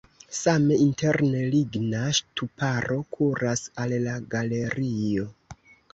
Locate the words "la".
4.07-4.19